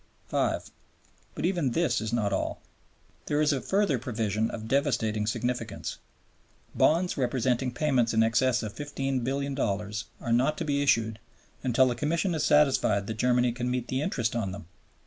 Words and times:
5. 0.29 0.71
But 1.35 1.45
even 1.45 1.73
this 1.73 2.01
is 2.01 2.11
not 2.11 2.33
all. 2.33 2.59
There 3.27 3.39
is 3.39 3.53
a 3.53 3.61
further 3.61 3.99
provision 3.99 4.49
of 4.49 4.67
devastating 4.67 5.27
significance. 5.27 5.99
Bonds 6.73 7.17
representing 7.17 7.71
payments 7.71 8.11
in 8.11 8.23
excess 8.23 8.63
of 8.63 8.73
$15,000,000,000 8.73 10.05
are 10.19 10.33
not 10.33 10.57
to 10.57 10.65
be 10.65 10.81
issued 10.81 11.19
until 11.61 11.85
the 11.87 11.93
Commission 11.93 12.33
is 12.33 12.43
satisfied 12.43 13.05
that 13.05 13.17
Germany 13.17 13.51
can 13.51 13.69
meet 13.69 13.89
the 13.89 14.01
interest 14.01 14.35
on 14.35 14.51
them. 14.51 14.65